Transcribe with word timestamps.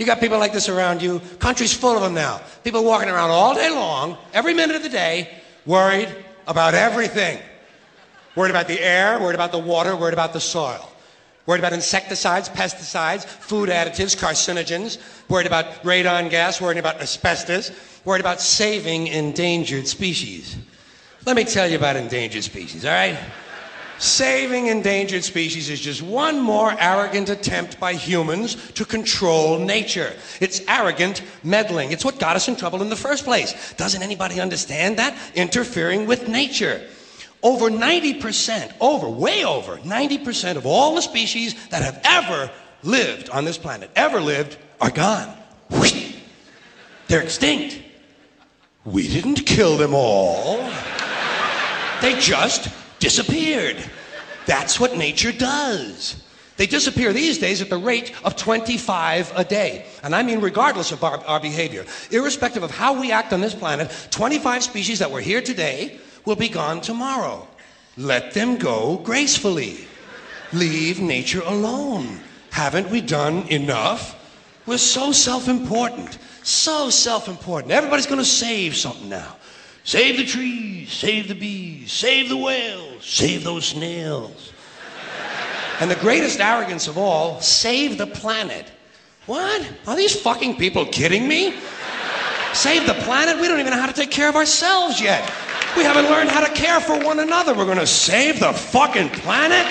You 0.00 0.06
got 0.06 0.18
people 0.18 0.38
like 0.38 0.54
this 0.54 0.70
around 0.70 1.02
you. 1.02 1.20
Country's 1.40 1.74
full 1.74 1.94
of 1.94 2.00
them 2.00 2.14
now. 2.14 2.40
People 2.64 2.84
walking 2.84 3.10
around 3.10 3.28
all 3.28 3.54
day 3.54 3.68
long, 3.68 4.16
every 4.32 4.54
minute 4.54 4.74
of 4.74 4.82
the 4.82 4.88
day, 4.88 5.28
worried 5.66 6.08
about 6.46 6.72
everything. 6.72 7.38
Worried 8.34 8.48
about 8.48 8.66
the 8.66 8.80
air, 8.80 9.20
worried 9.20 9.34
about 9.34 9.52
the 9.52 9.58
water, 9.58 9.94
worried 9.94 10.14
about 10.14 10.32
the 10.32 10.40
soil. 10.40 10.90
Worried 11.44 11.58
about 11.58 11.74
insecticides, 11.74 12.48
pesticides, 12.48 13.26
food 13.26 13.68
additives, 13.68 14.16
carcinogens. 14.16 14.96
Worried 15.28 15.46
about 15.46 15.66
radon 15.82 16.30
gas, 16.30 16.62
worried 16.62 16.78
about 16.78 16.98
asbestos. 17.02 17.70
Worried 18.06 18.20
about 18.20 18.40
saving 18.40 19.08
endangered 19.08 19.86
species. 19.86 20.56
Let 21.26 21.36
me 21.36 21.44
tell 21.44 21.68
you 21.68 21.76
about 21.76 21.96
endangered 21.96 22.44
species, 22.44 22.86
all 22.86 22.92
right? 22.92 23.18
Saving 24.00 24.68
endangered 24.68 25.24
species 25.24 25.68
is 25.68 25.78
just 25.78 26.00
one 26.00 26.40
more 26.40 26.74
arrogant 26.78 27.28
attempt 27.28 27.78
by 27.78 27.92
humans 27.92 28.56
to 28.72 28.86
control 28.86 29.58
nature. 29.58 30.14
It's 30.40 30.62
arrogant 30.66 31.22
meddling. 31.44 31.92
It's 31.92 32.02
what 32.02 32.18
got 32.18 32.34
us 32.34 32.48
in 32.48 32.56
trouble 32.56 32.80
in 32.80 32.88
the 32.88 32.96
first 32.96 33.24
place. 33.24 33.74
Doesn't 33.74 34.02
anybody 34.02 34.40
understand 34.40 34.96
that? 34.96 35.14
Interfering 35.34 36.06
with 36.06 36.28
nature. 36.28 36.80
Over 37.42 37.68
90%, 37.68 38.72
over, 38.80 39.06
way 39.06 39.44
over, 39.44 39.76
90% 39.76 40.56
of 40.56 40.64
all 40.64 40.94
the 40.94 41.02
species 41.02 41.54
that 41.68 41.82
have 41.82 42.00
ever 42.02 42.50
lived 42.82 43.28
on 43.28 43.44
this 43.44 43.58
planet, 43.58 43.90
ever 43.96 44.20
lived, 44.20 44.56
are 44.80 44.90
gone. 44.90 45.36
They're 47.08 47.22
extinct. 47.22 47.82
We 48.84 49.08
didn't 49.08 49.44
kill 49.44 49.76
them 49.76 49.94
all. 49.94 50.58
They 52.00 52.18
just 52.18 52.70
disappeared. 53.00 53.39
That's 54.46 54.80
what 54.80 54.96
nature 54.96 55.32
does. 55.32 56.22
They 56.56 56.66
disappear 56.66 57.12
these 57.12 57.38
days 57.38 57.62
at 57.62 57.70
the 57.70 57.78
rate 57.78 58.12
of 58.22 58.36
25 58.36 59.32
a 59.34 59.44
day. 59.44 59.86
And 60.02 60.14
I 60.14 60.22
mean, 60.22 60.40
regardless 60.40 60.92
of 60.92 61.02
our, 61.02 61.24
our, 61.24 61.40
behavior, 61.40 61.86
irrespective 62.10 62.62
of 62.62 62.70
how 62.70 63.00
we 63.00 63.12
act 63.12 63.32
on 63.32 63.40
this 63.40 63.54
planet, 63.54 63.90
25 64.10 64.62
species 64.62 64.98
that 64.98 65.10
were 65.10 65.22
here 65.22 65.40
today 65.40 65.98
will 66.26 66.36
be 66.36 66.50
gone 66.50 66.82
tomorrow. 66.82 67.48
Let 67.96 68.34
them 68.34 68.58
go 68.58 68.98
gracefully. 68.98 69.86
Leave 70.52 71.00
nature 71.00 71.42
alone. 71.46 72.20
Haven't 72.50 72.90
we 72.90 73.00
done 73.00 73.48
enough? 73.48 74.16
We're 74.66 74.78
so 74.78 75.12
self 75.12 75.48
important. 75.48 76.18
So 76.42 76.90
self 76.90 77.28
important. 77.28 77.72
Everybody's 77.72 78.06
going 78.06 78.18
to 78.20 78.24
save 78.24 78.76
something 78.76 79.08
now. 79.08 79.36
Save 79.90 80.18
the 80.18 80.24
trees, 80.24 80.92
save 80.92 81.26
the 81.26 81.34
bees, 81.34 81.90
save 81.90 82.28
the 82.28 82.36
whales, 82.36 83.04
save 83.04 83.42
those 83.42 83.66
snails. 83.66 84.52
And 85.80 85.90
the 85.90 85.96
greatest 85.96 86.38
arrogance 86.38 86.86
of 86.86 86.96
all, 86.96 87.40
save 87.40 87.98
the 87.98 88.06
planet. 88.06 88.70
What? 89.26 89.68
Are 89.88 89.96
these 89.96 90.14
fucking 90.14 90.58
people 90.58 90.86
kidding 90.86 91.26
me? 91.26 91.56
Save 92.52 92.86
the 92.86 92.94
planet? 93.02 93.40
We 93.40 93.48
don't 93.48 93.58
even 93.58 93.72
know 93.72 93.80
how 93.80 93.88
to 93.88 93.92
take 93.92 94.12
care 94.12 94.28
of 94.28 94.36
ourselves 94.36 95.00
yet. 95.00 95.28
We 95.76 95.82
haven't 95.82 96.04
learned 96.04 96.30
how 96.30 96.46
to 96.46 96.52
care 96.52 96.78
for 96.78 96.96
one 97.04 97.18
another. 97.18 97.52
We're 97.52 97.66
gonna 97.66 97.84
save 97.84 98.38
the 98.38 98.52
fucking 98.52 99.08
planet? 99.08 99.66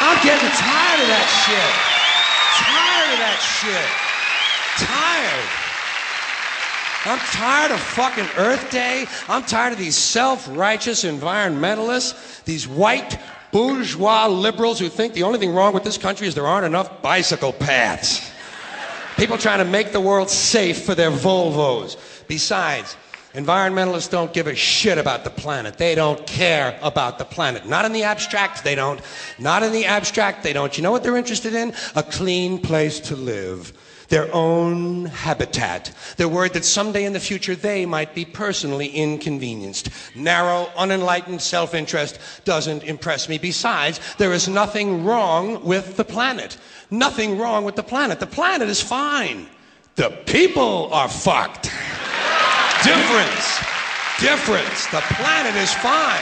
I'm 0.00 0.18
getting 0.26 0.50
tired 0.58 1.00
of 1.02 1.06
that 1.06 1.28
shit. 1.46 1.70
Tired 2.66 3.12
of 3.14 3.18
that 3.22 3.38
shit. 3.62 4.86
Tired. 4.88 5.61
I'm 7.04 7.18
tired 7.18 7.72
of 7.72 7.80
fucking 7.80 8.28
Earth 8.36 8.70
Day. 8.70 9.06
I'm 9.28 9.42
tired 9.42 9.72
of 9.72 9.78
these 9.78 9.96
self 9.96 10.48
righteous 10.56 11.02
environmentalists, 11.02 12.44
these 12.44 12.68
white 12.68 13.18
bourgeois 13.50 14.28
liberals 14.28 14.78
who 14.78 14.88
think 14.88 15.12
the 15.12 15.24
only 15.24 15.40
thing 15.40 15.52
wrong 15.52 15.74
with 15.74 15.82
this 15.82 15.98
country 15.98 16.28
is 16.28 16.34
there 16.34 16.46
aren't 16.46 16.64
enough 16.64 17.02
bicycle 17.02 17.52
paths. 17.52 18.30
People 19.16 19.36
trying 19.36 19.58
to 19.58 19.64
make 19.64 19.92
the 19.92 20.00
world 20.00 20.30
safe 20.30 20.84
for 20.84 20.94
their 20.94 21.10
Volvos. 21.10 21.96
Besides, 22.28 22.96
environmentalists 23.34 24.08
don't 24.08 24.32
give 24.32 24.46
a 24.46 24.54
shit 24.54 24.96
about 24.96 25.24
the 25.24 25.30
planet. 25.30 25.78
They 25.78 25.96
don't 25.96 26.24
care 26.24 26.78
about 26.82 27.18
the 27.18 27.24
planet. 27.24 27.66
Not 27.66 27.84
in 27.84 27.92
the 27.92 28.04
abstract, 28.04 28.62
they 28.62 28.76
don't. 28.76 29.00
Not 29.40 29.64
in 29.64 29.72
the 29.72 29.86
abstract, 29.86 30.44
they 30.44 30.52
don't. 30.52 30.76
You 30.76 30.84
know 30.84 30.92
what 30.92 31.02
they're 31.02 31.16
interested 31.16 31.54
in? 31.54 31.74
A 31.96 32.02
clean 32.04 32.58
place 32.58 33.00
to 33.00 33.16
live 33.16 33.72
their 34.12 34.28
own 34.34 35.06
habitat. 35.06 35.90
They're 36.18 36.28
worried 36.28 36.52
that 36.52 36.66
someday 36.66 37.06
in 37.06 37.14
the 37.14 37.18
future 37.18 37.56
they 37.56 37.86
might 37.86 38.14
be 38.14 38.26
personally 38.26 38.88
inconvenienced. 38.88 39.88
Narrow, 40.14 40.70
unenlightened 40.76 41.40
self 41.40 41.72
interest 41.72 42.18
doesn't 42.44 42.84
impress 42.84 43.26
me. 43.26 43.38
Besides, 43.38 44.00
there 44.18 44.34
is 44.34 44.48
nothing 44.48 45.02
wrong 45.02 45.64
with 45.64 45.96
the 45.96 46.04
planet. 46.04 46.58
Nothing 46.90 47.38
wrong 47.38 47.64
with 47.64 47.74
the 47.74 47.82
planet. 47.82 48.20
The 48.20 48.26
planet 48.26 48.68
is 48.68 48.82
fine. 48.82 49.48
The 49.94 50.10
people 50.26 50.92
are 50.92 51.08
fucked. 51.08 51.64
Difference. 52.84 53.60
Difference. 54.20 54.86
The 54.88 55.00
planet 55.16 55.56
is 55.56 55.72
fine. 55.72 56.20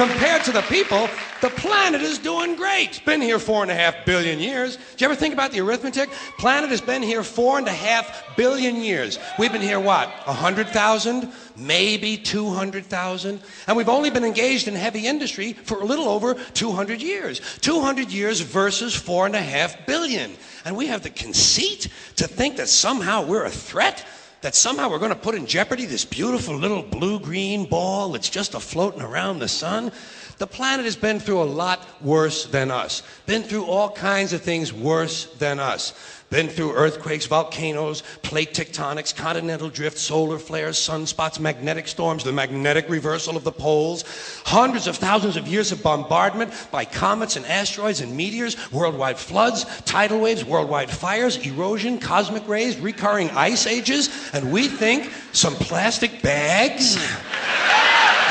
Compared 0.00 0.44
to 0.44 0.52
the 0.52 0.62
people, 0.62 1.10
the 1.42 1.50
planet 1.50 2.00
is 2.00 2.18
doing 2.18 2.56
great. 2.56 2.88
It's 2.88 2.98
been 3.00 3.20
here 3.20 3.38
four 3.38 3.60
and 3.60 3.70
a 3.70 3.74
half 3.74 4.06
billion 4.06 4.38
years. 4.38 4.76
Do 4.76 4.82
you 4.96 5.04
ever 5.04 5.14
think 5.14 5.34
about 5.34 5.52
the 5.52 5.60
arithmetic? 5.60 6.08
Planet 6.38 6.70
has 6.70 6.80
been 6.80 7.02
here 7.02 7.22
four 7.22 7.58
and 7.58 7.68
a 7.68 7.72
half 7.72 8.34
billion 8.34 8.76
years. 8.76 9.18
We've 9.38 9.52
been 9.52 9.60
here 9.60 9.78
what? 9.78 10.08
A 10.26 10.32
hundred 10.32 10.68
thousand? 10.68 11.30
Maybe 11.54 12.16
two 12.16 12.48
hundred 12.48 12.86
thousand? 12.86 13.42
And 13.66 13.76
we've 13.76 13.90
only 13.90 14.08
been 14.08 14.24
engaged 14.24 14.68
in 14.68 14.74
heavy 14.74 15.06
industry 15.06 15.52
for 15.52 15.82
a 15.82 15.84
little 15.84 16.08
over 16.08 16.32
200 16.32 17.02
years. 17.02 17.42
200 17.60 18.10
years 18.10 18.40
versus 18.40 18.94
four 18.94 19.26
and 19.26 19.36
a 19.36 19.42
half 19.42 19.84
billion. 19.86 20.32
And 20.64 20.78
we 20.78 20.86
have 20.86 21.02
the 21.02 21.10
conceit 21.10 21.88
to 22.16 22.26
think 22.26 22.56
that 22.56 22.70
somehow 22.70 23.26
we're 23.26 23.44
a 23.44 23.50
threat? 23.50 24.02
That 24.42 24.54
somehow 24.54 24.90
we're 24.90 24.98
going 24.98 25.10
to 25.10 25.18
put 25.18 25.34
in 25.34 25.46
jeopardy 25.46 25.84
this 25.84 26.04
beautiful 26.04 26.54
little 26.56 26.82
blue 26.82 27.20
green 27.20 27.66
ball 27.66 28.12
that's 28.12 28.30
just 28.30 28.54
a 28.54 28.60
floating 28.60 29.02
around 29.02 29.38
the 29.38 29.48
sun. 29.48 29.92
The 30.38 30.46
planet 30.46 30.86
has 30.86 30.96
been 30.96 31.20
through 31.20 31.42
a 31.42 31.44
lot 31.44 31.86
worse 32.00 32.46
than 32.46 32.70
us. 32.70 33.02
Been 33.26 33.42
through 33.42 33.66
all 33.66 33.90
kinds 33.90 34.32
of 34.32 34.40
things 34.40 34.72
worse 34.72 35.26
than 35.34 35.60
us. 35.60 35.92
Been 36.30 36.48
through 36.48 36.74
earthquakes, 36.74 37.26
volcanoes, 37.26 38.04
plate 38.22 38.54
tectonics, 38.54 39.14
continental 39.14 39.68
drift, 39.68 39.98
solar 39.98 40.38
flares, 40.38 40.76
sunspots, 40.76 41.40
magnetic 41.40 41.88
storms, 41.88 42.22
the 42.22 42.30
magnetic 42.30 42.88
reversal 42.88 43.36
of 43.36 43.42
the 43.42 43.50
poles, 43.50 44.04
hundreds 44.46 44.86
of 44.86 44.94
thousands 44.96 45.36
of 45.36 45.48
years 45.48 45.72
of 45.72 45.82
bombardment 45.82 46.52
by 46.70 46.84
comets 46.84 47.34
and 47.34 47.44
asteroids 47.46 48.00
and 48.00 48.16
meteors, 48.16 48.56
worldwide 48.70 49.18
floods, 49.18 49.64
tidal 49.82 50.20
waves, 50.20 50.44
worldwide 50.44 50.88
fires, 50.88 51.36
erosion, 51.44 51.98
cosmic 51.98 52.46
rays, 52.46 52.78
recurring 52.78 53.28
ice 53.30 53.66
ages, 53.66 54.30
and 54.32 54.52
we 54.52 54.68
think 54.68 55.12
some 55.32 55.54
plastic 55.54 56.22
bags 56.22 56.96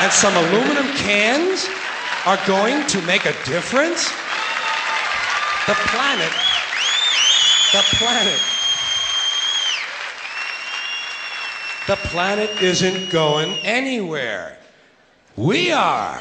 and 0.00 0.10
some 0.10 0.34
aluminum 0.34 0.86
cans 0.96 1.68
are 2.24 2.38
going 2.46 2.86
to 2.86 3.02
make 3.02 3.26
a 3.26 3.34
difference? 3.44 4.08
The 5.66 5.74
planet, 5.74 6.32
the 7.72 7.82
planet, 7.98 8.40
the 11.86 11.96
planet 12.08 12.50
isn't 12.62 13.10
going 13.10 13.52
anywhere. 13.64 14.58
We 15.36 15.70
are. 15.70 16.20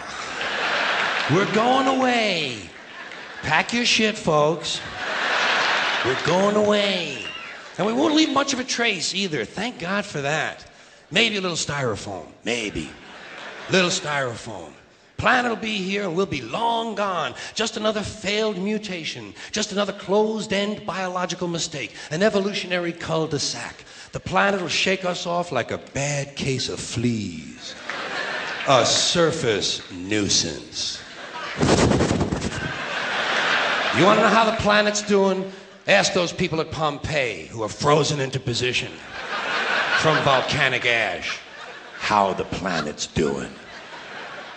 We're 1.32 1.52
going 1.54 1.88
away. 1.88 2.58
Pack 3.42 3.74
your 3.74 3.86
shit, 3.86 4.18
folks. 4.18 4.80
We're 6.06 6.24
going 6.26 6.56
away. 6.56 7.18
And 7.78 7.88
we 7.88 7.94
won't 7.94 8.14
leave 8.14 8.32
much 8.32 8.54
of 8.54 8.60
a 8.60 8.64
trace 8.64 9.16
either. 9.16 9.44
Thank 9.44 9.80
God 9.80 10.06
for 10.06 10.22
that. 10.22 10.66
Maybe 11.10 11.38
a 11.38 11.42
little 11.42 11.58
styrofoam. 11.58 12.28
Maybe. 12.44 12.90
Little 13.72 13.90
styrofoam. 13.90 14.72
Planet 15.20 15.52
will 15.52 15.58
be 15.58 15.78
here 15.78 16.06
and 16.06 16.16
we'll 16.16 16.26
be 16.26 16.42
long 16.42 16.96
gone. 16.96 17.36
Just 17.54 17.76
another 17.76 18.02
failed 18.02 18.58
mutation. 18.58 19.34
Just 19.52 19.74
another 19.74 19.92
closed 19.92 20.54
end 20.54 20.86
biological 20.86 21.50
mistake. 21.50 21.94
An 22.10 22.24
evolutionary 22.24 22.94
cul 22.94 23.28
de 23.28 23.38
sac. 23.38 23.84
The 24.14 24.20
planet 24.22 24.62
will 24.62 24.70
shake 24.70 25.04
us 25.04 25.28
off 25.28 25.52
like 25.52 25.72
a 25.72 25.78
bad 25.78 26.38
case 26.38 26.70
of 26.70 26.80
fleas. 26.80 27.76
A 28.70 28.86
surface 28.86 29.82
nuisance. 29.92 31.02
You 33.98 34.06
want 34.06 34.20
to 34.20 34.24
know 34.24 34.30
how 34.30 34.50
the 34.50 34.58
planet's 34.58 35.02
doing? 35.02 35.52
Ask 35.86 36.14
those 36.14 36.32
people 36.32 36.62
at 36.62 36.72
Pompeii 36.72 37.48
who 37.48 37.62
are 37.62 37.70
frozen 37.70 38.22
into 38.22 38.40
position 38.40 38.92
from 39.98 40.16
volcanic 40.24 40.86
ash 40.86 41.40
how 41.98 42.32
the 42.32 42.46
planet's 42.46 43.06
doing. 43.06 43.50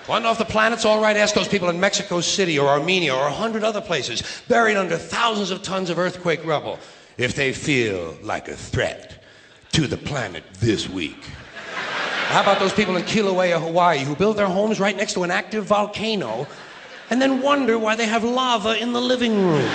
Know 0.09 0.31
if 0.31 0.39
the 0.39 0.45
planet's 0.45 0.85
all 0.85 1.01
right? 1.01 1.17
Ask 1.17 1.35
those 1.35 1.49
people 1.49 1.69
in 1.69 1.81
Mexico 1.81 2.21
City 2.21 2.59
or 2.59 2.69
Armenia 2.69 3.15
or 3.15 3.27
a 3.27 3.33
hundred 3.33 3.65
other 3.65 3.81
places, 3.81 4.23
buried 4.47 4.77
under 4.77 4.97
thousands 4.97 5.51
of 5.51 5.63
tons 5.63 5.91
of 5.91 5.99
earthquake 5.99 6.45
rubble, 6.45 6.79
if 7.17 7.35
they 7.35 7.53
feel 7.53 8.17
like 8.23 8.49
a 8.49 8.57
threat 8.57 9.23
to 9.73 9.87
the 9.87 9.97
planet 9.97 10.45
this 10.61 10.89
week. 10.89 11.25
How 12.29 12.43
about 12.43 12.59
those 12.61 12.73
people 12.73 12.97
in 12.97 13.03
Kilauea, 13.03 13.61
Hawaii, 13.61 14.01
who 14.01 14.15
build 14.15 14.37
their 14.37 14.47
homes 14.47 14.81
right 14.81 14.97
next 14.97 15.15
to 15.15 15.23
an 15.23 15.31
active 15.31 15.65
volcano 15.65 16.47
and 17.11 17.21
then 17.21 17.43
wonder 17.43 17.79
why 17.79 17.97
they 17.97 18.07
have 18.07 18.25
lava 18.25 18.81
in 18.81 18.93
the 18.93 19.01
living 19.01 19.35
room? 19.35 19.71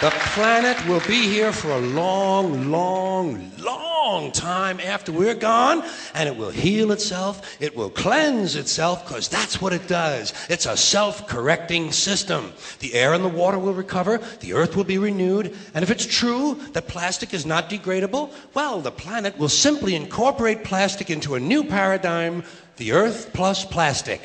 The 0.00 0.10
planet 0.32 0.86
will 0.86 1.00
be 1.00 1.28
here 1.28 1.52
for 1.52 1.70
a 1.72 1.80
long, 1.80 2.70
long, 2.70 3.50
long 3.58 3.89
time 4.32 4.80
after 4.80 5.12
we're 5.12 5.34
gone, 5.34 5.84
and 6.14 6.26
it 6.26 6.36
will 6.36 6.50
heal 6.50 6.90
itself. 6.90 7.60
It 7.60 7.76
will 7.76 7.90
cleanse 7.90 8.56
itself, 8.56 9.06
because 9.06 9.28
that's 9.28 9.60
what 9.60 9.74
it 9.74 9.86
does. 9.88 10.32
It's 10.48 10.66
a 10.66 10.76
self 10.76 11.28
correcting 11.28 11.92
system. 11.92 12.52
The 12.78 12.94
air 12.94 13.12
and 13.12 13.22
the 13.22 13.28
water 13.28 13.58
will 13.58 13.74
recover, 13.74 14.18
the 14.40 14.54
earth 14.54 14.74
will 14.74 14.84
be 14.84 14.96
renewed, 14.96 15.54
and 15.74 15.82
if 15.82 15.90
it's 15.90 16.06
true 16.06 16.54
that 16.72 16.88
plastic 16.88 17.34
is 17.34 17.44
not 17.44 17.68
degradable, 17.68 18.32
well, 18.54 18.80
the 18.80 18.90
planet 18.90 19.36
will 19.36 19.50
simply 19.50 19.94
incorporate 19.94 20.64
plastic 20.64 21.10
into 21.10 21.34
a 21.34 21.40
new 21.40 21.62
paradigm 21.62 22.42
the 22.78 22.92
earth 22.92 23.30
plus 23.34 23.66
plastic. 23.66 24.22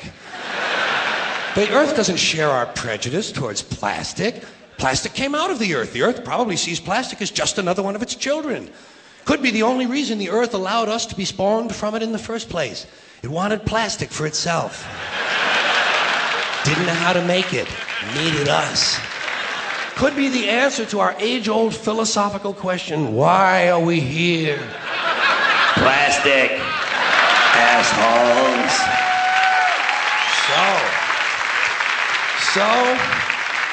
the 1.54 1.70
earth 1.74 1.94
doesn't 1.94 2.16
share 2.16 2.48
our 2.48 2.64
prejudice 2.64 3.30
towards 3.30 3.60
plastic. 3.60 4.42
Plastic 4.78 5.12
came 5.12 5.34
out 5.34 5.50
of 5.50 5.58
the 5.58 5.74
earth. 5.74 5.92
The 5.92 6.02
earth 6.02 6.24
probably 6.24 6.56
sees 6.56 6.80
plastic 6.80 7.20
as 7.20 7.30
just 7.30 7.58
another 7.58 7.82
one 7.82 7.94
of 7.94 8.02
its 8.02 8.14
children. 8.14 8.70
Could 9.26 9.42
be 9.42 9.50
the 9.50 9.64
only 9.64 9.86
reason 9.86 10.18
the 10.18 10.30
earth 10.30 10.54
allowed 10.54 10.88
us 10.88 11.04
to 11.06 11.16
be 11.16 11.24
spawned 11.24 11.74
from 11.74 11.96
it 11.96 12.02
in 12.02 12.12
the 12.12 12.18
first 12.18 12.48
place. 12.48 12.86
It 13.22 13.28
wanted 13.28 13.66
plastic 13.66 14.10
for 14.10 14.24
itself. 14.24 14.86
Didn't 16.64 16.86
know 16.86 16.94
how 16.94 17.12
to 17.12 17.24
make 17.24 17.52
it. 17.52 17.68
Needed 18.14 18.48
us. 18.48 18.98
Could 19.96 20.14
be 20.14 20.28
the 20.28 20.48
answer 20.48 20.84
to 20.86 21.00
our 21.00 21.16
age 21.18 21.48
old 21.48 21.74
philosophical 21.74 22.54
question 22.54 23.14
why 23.14 23.68
are 23.68 23.80
we 23.80 23.98
here? 23.98 24.62
Plastic. 25.74 26.52
Assholes. 27.58 28.76
So. 30.46 31.06
So. 32.54 33.15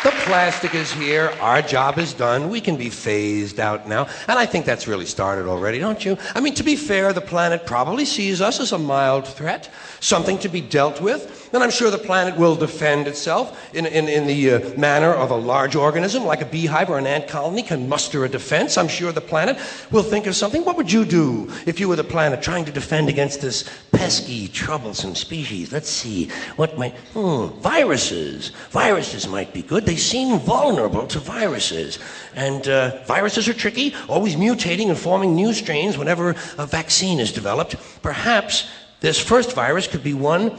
The 0.03 0.11
plastic 0.25 0.75
is 0.75 0.91
here. 0.91 1.33
Our 1.39 1.61
job 1.61 1.97
is 1.97 2.13
done. 2.13 2.49
We 2.49 2.59
can 2.59 2.75
be 2.75 2.89
phased 2.89 3.57
out 3.57 3.87
now. 3.87 4.07
And 4.27 4.37
I 4.37 4.45
think 4.45 4.65
that's 4.65 4.85
really 4.85 5.05
started 5.05 5.47
already, 5.47 5.79
don't 5.79 6.03
you? 6.03 6.17
I 6.35 6.41
mean, 6.41 6.53
to 6.55 6.63
be 6.63 6.75
fair, 6.75 7.13
the 7.13 7.21
planet 7.21 7.65
probably 7.65 8.03
sees 8.03 8.41
us 8.41 8.59
as 8.59 8.73
a 8.73 8.77
mild 8.77 9.25
threat, 9.25 9.71
something 10.01 10.37
to 10.39 10.49
be 10.49 10.59
dealt 10.59 10.99
with. 10.99 11.42
And 11.53 11.61
I'm 11.61 11.69
sure 11.69 11.91
the 11.91 11.99
planet 11.99 12.35
will 12.35 12.55
defend 12.55 13.07
itself 13.07 13.75
in, 13.75 13.85
in, 13.85 14.09
in 14.09 14.25
the 14.25 14.53
uh, 14.53 14.77
manner 14.77 15.13
of 15.13 15.29
a 15.29 15.35
large 15.35 15.75
organism, 15.75 16.25
like 16.25 16.41
a 16.41 16.47
beehive 16.47 16.89
or 16.89 16.97
an 16.97 17.05
ant 17.05 17.27
colony 17.27 17.61
can 17.61 17.87
muster 17.87 18.25
a 18.25 18.29
defense. 18.29 18.75
I'm 18.75 18.87
sure 18.87 19.11
the 19.11 19.21
planet 19.21 19.59
will 19.91 20.01
think 20.01 20.25
of 20.25 20.35
something. 20.35 20.65
What 20.65 20.77
would 20.77 20.91
you 20.91 21.05
do 21.05 21.51
if 21.67 21.79
you 21.79 21.87
were 21.87 21.95
the 21.95 22.03
planet 22.03 22.41
trying 22.41 22.65
to 22.65 22.71
defend 22.71 23.07
against 23.07 23.39
this 23.39 23.69
pesky, 23.91 24.47
troublesome 24.47 25.13
species? 25.13 25.71
Let's 25.71 25.89
see. 25.89 26.29
What 26.55 26.75
might. 26.79 26.95
Hmm, 27.13 27.49
viruses. 27.59 28.49
Viruses 28.71 29.27
might 29.27 29.53
be 29.53 29.61
good. 29.61 29.85
They 29.85 29.95
seem 29.95 30.39
vulnerable 30.39 31.05
to 31.05 31.19
viruses. 31.19 31.99
And 32.33 32.67
uh, 32.67 33.03
viruses 33.05 33.47
are 33.47 33.53
tricky, 33.53 33.93
always 34.09 34.35
mutating 34.35 34.89
and 34.89 34.97
forming 34.97 35.35
new 35.35 35.53
strains 35.53 35.99
whenever 35.99 36.31
a 36.57 36.65
vaccine 36.65 37.19
is 37.19 37.31
developed. 37.31 37.75
Perhaps 38.01 38.71
this 39.01 39.19
first 39.19 39.53
virus 39.53 39.85
could 39.85 40.01
be 40.01 40.15
one 40.15 40.57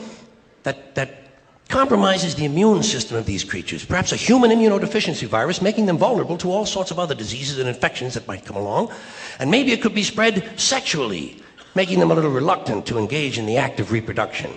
that, 0.65 0.95
that 0.97 1.25
compromises 1.69 2.35
the 2.35 2.45
immune 2.45 2.83
system 2.83 3.17
of 3.17 3.27
these 3.27 3.45
creatures, 3.45 3.85
perhaps 3.85 4.13
a 4.13 4.17
human 4.17 4.51
immunodeficiency 4.51 5.27
virus, 5.27 5.63
making 5.63 5.87
them 5.87 5.97
vulnerable 5.97 6.37
to 6.39 6.51
all 6.51 6.67
sorts 6.67 6.91
of 6.91 6.99
other 6.99 7.15
diseases 7.15 7.59
and 7.59 7.69
infections 7.69 8.15
that 8.15 8.27
might 8.27 8.45
come 8.45 8.57
along. 8.57 8.93
And 9.39 9.51
maybe 9.51 9.73
it 9.73 9.81
could 9.81 9.95
be 9.95 10.03
spread 10.03 10.59
sexually, 10.59 11.43
making 11.75 12.01
them 12.01 12.11
a 12.11 12.15
little 12.15 12.31
reluctant 12.31 12.87
to 12.87 12.99
engage 12.99 13.39
in 13.39 13.47
the 13.47 13.57
act 13.57 13.81
of 13.81 13.93
reproduction. 13.93 14.53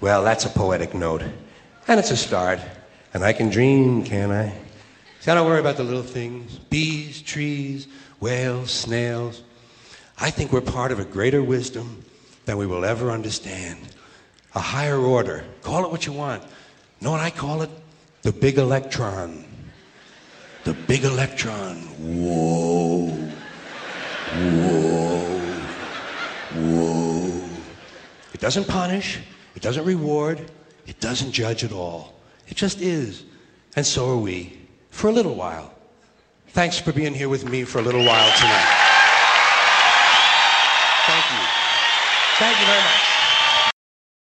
Well, 0.00 0.22
that's 0.22 0.44
a 0.44 0.50
poetic 0.50 0.94
note. 0.94 1.22
And 1.86 1.98
it's 1.98 2.10
a 2.10 2.16
start. 2.16 2.60
And 3.14 3.24
I 3.24 3.32
can 3.32 3.48
dream, 3.48 4.04
can 4.04 4.30
I? 4.30 4.52
See, 5.20 5.30
I 5.30 5.34
don't 5.34 5.46
worry 5.46 5.60
about 5.60 5.76
the 5.76 5.84
little 5.84 6.02
things 6.02 6.58
bees, 6.70 7.22
trees, 7.22 7.88
whales, 8.20 8.70
snails. 8.70 9.42
I 10.18 10.30
think 10.30 10.52
we're 10.52 10.60
part 10.60 10.92
of 10.92 10.98
a 10.98 11.04
greater 11.04 11.42
wisdom 11.42 12.04
than 12.44 12.58
we 12.58 12.66
will 12.66 12.84
ever 12.84 13.10
understand 13.10 13.78
a 14.54 14.60
higher 14.60 14.98
order. 14.98 15.44
Call 15.62 15.84
it 15.84 15.90
what 15.90 16.06
you 16.06 16.12
want. 16.12 16.42
know 17.00 17.10
what 17.10 17.20
I 17.20 17.30
call 17.30 17.62
it? 17.62 17.70
The 18.22 18.32
big 18.32 18.58
electron. 18.58 19.44
The 20.64 20.74
big 20.74 21.04
electron. 21.04 21.76
Whoa. 21.98 23.06
Whoa. 24.34 25.38
Whoa. 26.54 27.48
It 28.34 28.40
doesn't 28.40 28.68
punish, 28.68 29.18
it 29.54 29.62
doesn't 29.62 29.84
reward, 29.84 30.50
it 30.86 31.00
doesn't 31.00 31.32
judge 31.32 31.64
at 31.64 31.72
all. 31.72 32.14
It 32.48 32.56
just 32.56 32.80
is. 32.80 33.24
And 33.76 33.86
so 33.86 34.10
are 34.10 34.16
we. 34.16 34.58
For 34.90 35.08
a 35.08 35.12
little 35.12 35.34
while. 35.34 35.74
Thanks 36.48 36.78
for 36.78 36.92
being 36.92 37.14
here 37.14 37.28
with 37.28 37.44
me 37.44 37.64
for 37.64 37.78
a 37.78 37.82
little 37.82 38.04
while 38.04 38.36
tonight. 38.36 38.88
Thank 41.06 41.24
you. 41.32 41.46
Thank 42.38 42.60
you 42.60 42.66
very 42.66 42.82
much. 42.82 43.07